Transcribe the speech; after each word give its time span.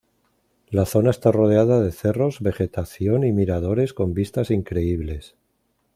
La 0.71 0.87
zona 0.87 1.11
está 1.11 1.31
rodeada 1.31 1.79
de 1.79 1.91
cerros, 1.91 2.39
vegetación 2.41 3.23
y 3.23 3.31
miradores 3.31 3.93
con 3.93 4.15
vistas 4.15 4.49
increíbles. 4.49 5.35